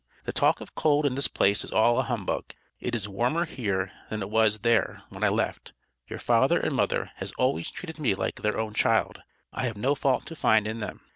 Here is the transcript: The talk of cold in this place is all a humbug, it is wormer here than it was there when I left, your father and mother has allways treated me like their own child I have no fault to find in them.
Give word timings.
The 0.23 0.33
talk 0.33 0.61
of 0.61 0.73
cold 0.73 1.05
in 1.05 1.13
this 1.13 1.27
place 1.27 1.63
is 1.63 1.71
all 1.71 1.99
a 1.99 2.01
humbug, 2.01 2.55
it 2.79 2.95
is 2.95 3.07
wormer 3.07 3.45
here 3.47 3.91
than 4.09 4.23
it 4.23 4.31
was 4.31 4.61
there 4.61 5.03
when 5.09 5.23
I 5.23 5.29
left, 5.29 5.73
your 6.07 6.17
father 6.17 6.59
and 6.59 6.75
mother 6.75 7.11
has 7.17 7.31
allways 7.33 7.69
treated 7.69 7.99
me 7.99 8.15
like 8.15 8.37
their 8.41 8.57
own 8.57 8.73
child 8.73 9.21
I 9.53 9.67
have 9.67 9.77
no 9.77 9.93
fault 9.93 10.25
to 10.25 10.35
find 10.35 10.65
in 10.65 10.79
them. 10.79 11.01